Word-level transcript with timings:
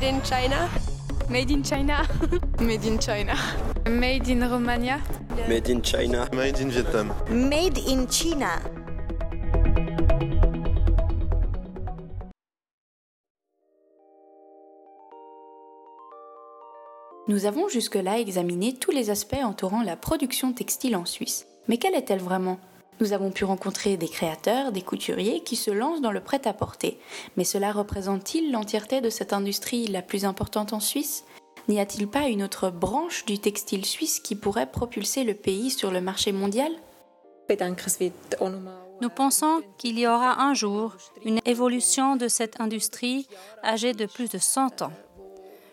Made 0.00 0.14
in 0.14 0.22
China? 0.22 0.70
Made 1.28 1.50
in 1.50 1.62
China. 1.62 2.08
Made 2.58 2.86
in 2.86 2.98
China. 2.98 3.34
Made 3.86 4.30
in 4.30 4.40
Romania. 4.48 4.98
Made 5.46 5.68
in 5.68 5.82
China. 5.82 6.26
Made 6.32 6.58
in 6.58 6.70
Vietnam. 6.70 7.12
Made 7.28 7.76
in 7.86 8.06
China. 8.08 8.62
Nous 17.28 17.44
avons 17.44 17.68
jusque-là 17.68 18.20
examiné 18.20 18.72
tous 18.72 18.92
les 18.92 19.10
aspects 19.10 19.44
entourant 19.44 19.82
la 19.82 19.96
production 19.96 20.54
textile 20.54 20.96
en 20.96 21.04
Suisse. 21.04 21.46
Mais 21.68 21.76
quelle 21.76 21.94
est-elle 21.94 22.20
vraiment? 22.20 22.58
Nous 23.00 23.14
avons 23.14 23.30
pu 23.30 23.44
rencontrer 23.44 23.96
des 23.96 24.08
créateurs, 24.08 24.72
des 24.72 24.82
couturiers 24.82 25.42
qui 25.42 25.56
se 25.56 25.70
lancent 25.70 26.02
dans 26.02 26.12
le 26.12 26.20
prêt-à-porter. 26.20 26.98
Mais 27.36 27.44
cela 27.44 27.72
représente-t-il 27.72 28.52
l'entièreté 28.52 29.00
de 29.00 29.08
cette 29.08 29.32
industrie 29.32 29.86
la 29.86 30.02
plus 30.02 30.26
importante 30.26 30.74
en 30.74 30.80
Suisse? 30.80 31.24
N'y 31.68 31.80
a-t-il 31.80 32.08
pas 32.08 32.28
une 32.28 32.42
autre 32.42 32.70
branche 32.70 33.24
du 33.24 33.38
textile 33.38 33.86
suisse 33.86 34.20
qui 34.20 34.34
pourrait 34.34 34.70
propulser 34.70 35.24
le 35.24 35.34
pays 35.34 35.70
sur 35.70 35.90
le 35.90 36.02
marché 36.02 36.32
mondial? 36.32 36.72
Nous 39.00 39.08
pensons 39.08 39.62
qu'il 39.78 39.98
y 39.98 40.06
aura 40.06 40.42
un 40.42 40.52
jour 40.52 40.94
une 41.24 41.40
évolution 41.46 42.16
de 42.16 42.28
cette 42.28 42.60
industrie 42.60 43.26
âgée 43.64 43.94
de 43.94 44.04
plus 44.04 44.28
de 44.28 44.38
100 44.38 44.82
ans. 44.82 44.92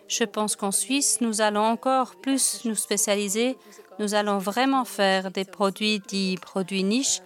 Je 0.08 0.24
pense 0.24 0.56
qu'en 0.56 0.72
Suisse, 0.72 1.20
nous 1.20 1.42
allons 1.42 1.62
encore 1.62 2.16
plus 2.16 2.64
nous 2.64 2.74
spécialiser. 2.74 3.58
Nous 3.98 4.14
allons 4.14 4.38
vraiment 4.38 4.86
faire 4.86 5.30
des 5.30 5.44
produits 5.44 6.00
dits 6.00 6.38
produits 6.40 6.82
niches 6.82 7.20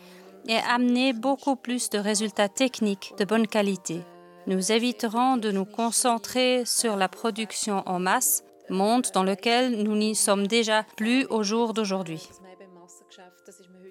et 0.48 0.56
amener 0.68 1.12
beaucoup 1.12 1.54
plus 1.54 1.90
de 1.90 1.98
résultats 1.98 2.48
techniques 2.48 3.14
de 3.18 3.24
bonne 3.24 3.46
qualité. 3.46 4.00
Nous 4.48 4.72
éviterons 4.72 5.36
de 5.36 5.52
nous 5.52 5.64
concentrer 5.64 6.64
sur 6.66 6.96
la 6.96 7.08
production 7.08 7.84
en 7.86 8.00
masse, 8.00 8.42
monde 8.68 9.06
dans 9.14 9.22
lequel 9.22 9.84
nous 9.84 9.96
n'y 9.96 10.16
sommes 10.16 10.48
déjà 10.48 10.84
plus 10.96 11.26
au 11.26 11.44
jour 11.44 11.74
d'aujourd'hui. 11.74 12.28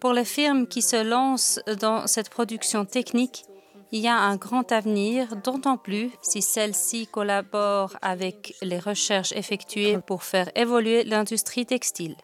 Pour 0.02 0.12
les 0.12 0.26
firmes 0.26 0.68
qui 0.68 0.82
se 0.82 1.02
lancent 1.02 1.62
dans 1.80 2.08
cette 2.08 2.30
production 2.30 2.84
technique, 2.84 3.46
il 3.92 4.00
y 4.00 4.08
a 4.08 4.18
un 4.18 4.38
grand 4.38 4.72
avenir, 4.72 5.36
d'autant 5.36 5.78
plus 5.78 6.12
si 6.22 6.42
celle-ci 6.42 7.08
collabore 7.08 7.98
avec 8.02 8.56
les 8.62 8.80
recherches 8.80 9.34
effectuées 9.34 9.98
pour 10.06 10.24
faire 10.24 10.50
évoluer 10.56 11.04
l'industrie 11.04 11.66
textile. 11.66 12.16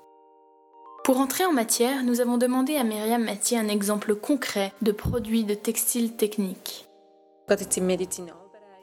Pour 1.03 1.19
entrer 1.19 1.45
en 1.45 1.53
matière, 1.53 2.03
nous 2.03 2.21
avons 2.21 2.37
demandé 2.37 2.75
à 2.75 2.83
Myriam 2.83 3.23
Mathieu 3.23 3.57
un 3.57 3.67
exemple 3.67 4.15
concret 4.15 4.73
de 4.81 4.91
produit 4.91 5.43
de 5.43 5.53
textile 5.53 6.15
technique. 6.15 6.85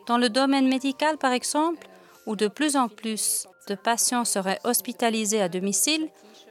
Dans 0.06 0.18
le 0.18 0.28
domaine 0.28 0.68
médical, 0.68 1.18
par 1.18 1.32
exemple, 1.32 1.86
où 2.27 2.36
de 2.36 2.48
plus 2.48 2.77
en 2.77 2.88
plus 2.88 3.46
de 3.68 3.74
patients 3.74 4.24
seraient 4.24 4.60
hospitalisés 4.64 5.40
à 5.40 5.48
domicile, 5.48 6.08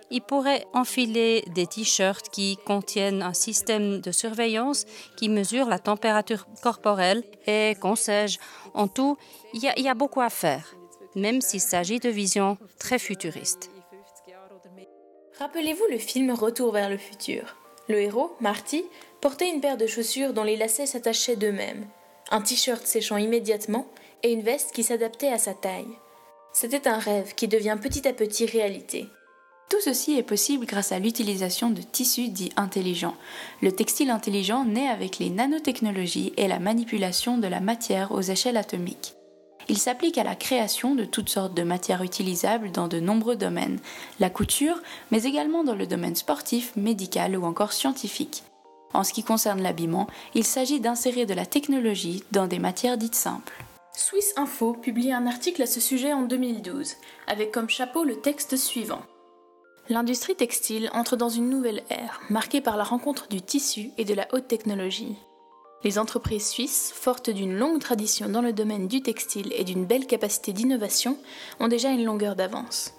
ils 0.10 0.22
pourraient 0.22 0.66
enfiler 0.74 1.44
des 1.54 1.68
t-shirts 1.68 2.30
qui 2.30 2.58
contiennent 2.66 3.22
un 3.22 3.34
système 3.34 4.00
de 4.00 4.12
surveillance 4.12 4.86
qui 5.18 5.30
mesure 5.30 5.68
la 5.68 5.80
température 5.80 6.48
corporelle 6.62 7.24
et 7.48 7.76
qu'on 7.82 7.96
sais-je. 7.96 8.40
En 8.74 8.88
tout, 8.88 9.18
il 9.54 9.62
y, 9.62 9.82
y, 9.82 9.90
a 9.90 9.94
beaucoup 9.94 10.22
à 10.22 10.30
faire, 10.30 10.76
même 11.16 11.42
s'il 11.42 11.62
s'agit 11.62 12.00
de 12.00 12.10
visions 12.10 12.58
très 12.80 13.00
futuristes. 13.00 13.70
Rappelez-vous 15.40 15.86
le 15.92 15.98
film 15.98 16.32
Retour 16.32 16.72
vers 16.72 16.90
le 16.90 16.98
futur. 16.98 17.58
Le 17.90 18.00
héros, 18.00 18.36
Marty, 18.40 18.86
portait 19.20 19.50
une 19.50 19.62
paire 19.62 19.78
de 19.78 19.88
chaussures 19.88 20.34
dont 20.34 20.44
les 20.44 20.56
lacets 20.56 20.86
s'attachaient 20.86 21.36
d'eux-mêmes, 21.36 21.88
un 22.32 22.42
t-shirt 22.42 22.86
séchant 22.86 23.18
immédiatement 23.18 23.88
et 24.22 24.32
une 24.32 24.42
veste 24.42 24.72
qui 24.74 24.84
s'adaptait 24.84 25.32
à 25.32 25.38
sa 25.38 25.54
taille. 25.54 25.98
C'était 26.54 26.88
un 26.88 27.00
rêve 27.00 27.34
qui 27.34 27.48
devient 27.48 27.78
petit 27.82 28.08
à 28.08 28.14
petit 28.14 28.46
réalité. 28.46 29.08
Tout 29.70 29.82
ceci 29.82 30.18
est 30.18 30.24
possible 30.24 30.66
grâce 30.66 30.92
à 30.92 31.00
l'utilisation 31.00 31.70
de 31.70 31.82
tissus 31.82 32.30
dits 32.30 32.52
intelligents. 32.58 33.16
Le 33.62 33.72
textile 33.72 34.12
intelligent 34.12 34.66
naît 34.66 34.88
avec 34.88 35.18
les 35.20 35.30
nanotechnologies 35.30 36.34
et 36.38 36.48
la 36.48 36.60
manipulation 36.60 37.38
de 37.38 37.48
la 37.48 37.60
matière 37.60 38.12
aux 38.12 38.22
échelles 38.22 38.58
atomiques. 38.58 39.16
Il 39.70 39.78
s'applique 39.78 40.18
à 40.18 40.24
la 40.24 40.36
création 40.36 40.94
de 40.94 41.06
toutes 41.06 41.30
sortes 41.30 41.54
de 41.54 41.64
matières 41.64 42.04
utilisables 42.04 42.72
dans 42.72 42.88
de 42.88 43.00
nombreux 43.00 43.36
domaines, 43.36 43.80
la 44.20 44.30
couture, 44.30 44.82
mais 45.10 45.24
également 45.24 45.64
dans 45.64 45.76
le 45.76 45.88
domaine 45.88 46.16
sportif, 46.16 46.76
médical 46.76 47.38
ou 47.38 47.46
encore 47.46 47.74
scientifique. 47.74 48.44
En 48.94 49.04
ce 49.04 49.14
qui 49.14 49.24
concerne 49.24 49.62
l'habillement, 49.62 50.08
il 50.36 50.44
s'agit 50.44 50.80
d'insérer 50.80 51.26
de 51.26 51.34
la 51.34 51.46
technologie 51.46 52.24
dans 52.32 52.48
des 52.48 52.60
matières 52.60 52.98
dites 52.98 53.16
simples. 53.16 53.64
Swiss 53.96 54.34
Info 54.38 54.74
publie 54.74 55.14
un 55.14 55.28
article 55.28 55.62
à 55.62 55.68
ce 55.68 55.80
sujet 55.80 56.14
en 56.14 56.24
2012, 56.24 56.96
avec 57.28 57.52
comme 57.52 57.70
chapeau 57.70 58.04
le 58.04 58.16
texte 58.16 58.58
suivant. 58.58 59.02
L'industrie 59.90 60.36
textile 60.36 60.90
entre 60.94 61.18
dans 61.18 61.28
une 61.28 61.50
nouvelle 61.50 61.84
ère, 61.90 62.22
marquée 62.30 62.62
par 62.62 62.78
la 62.78 62.86
rencontre 62.86 63.28
du 63.28 63.42
tissu 63.42 63.92
et 63.98 64.06
de 64.06 64.14
la 64.14 64.28
haute 64.32 64.48
technologie. 64.48 65.18
Les 65.84 66.00
entreprises 66.00 66.48
suisses, 66.48 66.94
fortes 66.96 67.30
d'une 67.30 67.58
longue 67.58 67.82
tradition 67.82 68.30
dans 68.30 68.42
le 68.42 68.54
domaine 68.54 68.88
du 68.88 69.02
textile 69.02 69.52
et 69.52 69.66
d'une 69.66 69.86
belle 69.86 70.08
capacité 70.08 70.54
d'innovation, 70.54 71.18
ont 71.60 71.68
déjà 71.68 71.90
une 71.90 72.06
longueur 72.06 72.38
d'avance. 72.38 72.94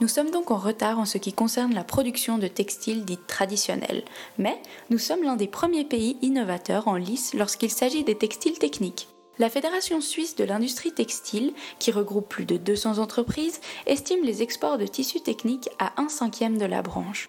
Nous 0.00 0.06
sommes 0.06 0.30
donc 0.30 0.52
en 0.52 0.58
retard 0.58 1.00
en 1.00 1.04
ce 1.04 1.18
qui 1.18 1.32
concerne 1.32 1.74
la 1.74 1.82
production 1.82 2.38
de 2.38 2.46
textiles 2.46 3.04
dites 3.04 3.26
traditionnels, 3.26 4.04
mais 4.38 4.62
nous 4.90 4.98
sommes 4.98 5.24
l'un 5.24 5.34
des 5.34 5.48
premiers 5.48 5.84
pays 5.84 6.18
innovateurs 6.22 6.86
en 6.86 6.94
lice 6.94 7.34
lorsqu'il 7.34 7.70
s'agit 7.70 8.04
des 8.04 8.16
textiles 8.16 8.60
techniques. 8.60 9.08
La 9.38 9.50
Fédération 9.50 10.00
suisse 10.00 10.34
de 10.34 10.42
l'industrie 10.42 10.92
textile, 10.92 11.52
qui 11.78 11.92
regroupe 11.92 12.28
plus 12.28 12.44
de 12.44 12.56
200 12.56 12.98
entreprises, 12.98 13.60
estime 13.86 14.24
les 14.24 14.42
exports 14.42 14.78
de 14.78 14.86
tissus 14.86 15.20
techniques 15.20 15.68
à 15.78 15.92
un 16.00 16.08
cinquième 16.08 16.58
de 16.58 16.64
la 16.64 16.82
branche. 16.82 17.28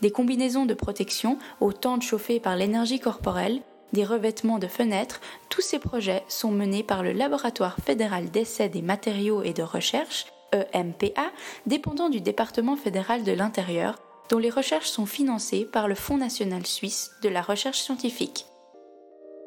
Des 0.00 0.10
combinaisons 0.10 0.64
de 0.64 0.72
protection 0.72 1.38
aux 1.60 1.74
tentes 1.74 2.02
chauffées 2.02 2.40
par 2.40 2.56
l'énergie 2.56 2.98
corporelle, 2.98 3.60
des 3.92 4.06
revêtements 4.06 4.58
de 4.58 4.68
fenêtres, 4.68 5.20
tous 5.50 5.60
ces 5.60 5.78
projets 5.78 6.24
sont 6.28 6.50
menés 6.50 6.82
par 6.82 7.02
le 7.02 7.12
Laboratoire 7.12 7.76
fédéral 7.84 8.30
d'essai 8.30 8.70
des 8.70 8.82
matériaux 8.82 9.42
et 9.42 9.52
de 9.52 9.62
recherche, 9.62 10.26
EMPA, 10.52 11.30
dépendant 11.66 12.08
du 12.08 12.22
département 12.22 12.76
fédéral 12.76 13.22
de 13.22 13.32
l'intérieur, 13.32 13.96
dont 14.30 14.38
les 14.38 14.50
recherches 14.50 14.88
sont 14.88 15.06
financées 15.06 15.68
par 15.70 15.88
le 15.88 15.94
Fonds 15.94 16.16
national 16.16 16.64
suisse 16.64 17.10
de 17.22 17.28
la 17.28 17.42
recherche 17.42 17.80
scientifique. 17.80 18.46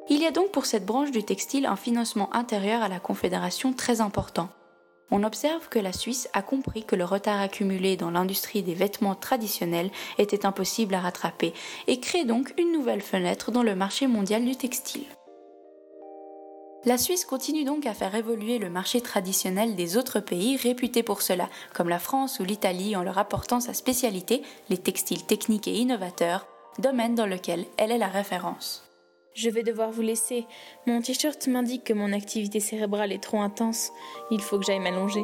Il 0.09 0.21
y 0.21 0.25
a 0.25 0.31
donc 0.31 0.51
pour 0.51 0.65
cette 0.65 0.85
branche 0.85 1.11
du 1.11 1.23
textile 1.23 1.65
un 1.65 1.77
financement 1.77 2.33
intérieur 2.35 2.83
à 2.83 2.89
la 2.89 2.99
Confédération 2.99 3.71
très 3.71 4.01
important. 4.01 4.49
On 5.11 5.23
observe 5.23 5.69
que 5.69 5.79
la 5.79 5.93
Suisse 5.93 6.27
a 6.33 6.41
compris 6.41 6.83
que 6.83 6.95
le 6.95 7.05
retard 7.05 7.39
accumulé 7.39 7.95
dans 7.97 8.11
l'industrie 8.11 8.63
des 8.63 8.73
vêtements 8.73 9.15
traditionnels 9.15 9.91
était 10.17 10.45
impossible 10.45 10.95
à 10.95 11.01
rattraper 11.01 11.53
et 11.87 11.99
crée 11.99 12.25
donc 12.25 12.53
une 12.57 12.71
nouvelle 12.71 13.01
fenêtre 13.01 13.51
dans 13.51 13.63
le 13.63 13.75
marché 13.75 14.07
mondial 14.07 14.43
du 14.43 14.55
textile. 14.55 15.05
La 16.85 16.97
Suisse 16.97 17.23
continue 17.23 17.63
donc 17.63 17.85
à 17.85 17.93
faire 17.93 18.13
évoluer 18.13 18.57
le 18.57 18.69
marché 18.69 18.99
traditionnel 18.99 19.75
des 19.75 19.95
autres 19.95 20.19
pays 20.19 20.57
réputés 20.57 21.03
pour 21.03 21.21
cela, 21.21 21.47
comme 21.73 21.87
la 21.87 21.99
France 21.99 22.41
ou 22.41 22.43
l'Italie 22.43 22.97
en 22.97 23.03
leur 23.03 23.19
apportant 23.19 23.61
sa 23.61 23.73
spécialité, 23.73 24.41
les 24.69 24.77
textiles 24.77 25.23
techniques 25.25 25.69
et 25.69 25.77
innovateurs, 25.77 26.45
domaine 26.79 27.15
dans 27.15 27.27
lequel 27.27 27.65
elle 27.77 27.91
est 27.91 27.97
la 27.97 28.09
référence. 28.09 28.83
Je 29.33 29.49
vais 29.49 29.63
devoir 29.63 29.91
vous 29.91 30.01
laisser. 30.01 30.45
Mon 30.85 31.01
t-shirt 31.01 31.47
m'indique 31.47 31.83
que 31.83 31.93
mon 31.93 32.13
activité 32.13 32.59
cérébrale 32.59 33.11
est 33.11 33.23
trop 33.23 33.41
intense. 33.41 33.91
Il 34.29 34.41
faut 34.41 34.59
que 34.59 34.65
j'aille 34.65 34.79
m'allonger. 34.79 35.23